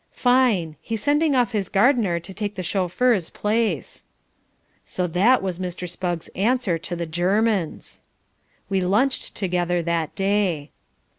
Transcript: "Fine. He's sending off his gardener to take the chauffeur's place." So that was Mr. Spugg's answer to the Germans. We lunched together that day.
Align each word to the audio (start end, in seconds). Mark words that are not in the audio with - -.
"Fine. 0.09 0.77
He's 0.81 1.03
sending 1.03 1.35
off 1.35 1.51
his 1.51 1.69
gardener 1.69 2.19
to 2.19 2.33
take 2.33 2.55
the 2.55 2.63
chauffeur's 2.63 3.29
place." 3.29 4.03
So 4.83 5.05
that 5.05 5.43
was 5.43 5.59
Mr. 5.59 5.87
Spugg's 5.87 6.27
answer 6.29 6.79
to 6.79 6.95
the 6.95 7.05
Germans. 7.05 8.01
We 8.67 8.81
lunched 8.81 9.35
together 9.35 9.83
that 9.83 10.15
day. 10.15 10.71